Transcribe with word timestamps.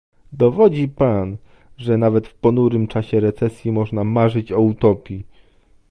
Dowodzi 0.33 0.87
pan, 0.87 1.37
że 1.77 1.97
nawet 1.97 2.27
w 2.27 2.33
ponurym 2.33 2.87
czasie 2.87 3.19
recesji 3.19 3.71
można 3.71 4.03
marzyć 4.03 4.51
o 4.51 4.61
Utopii 4.61 5.25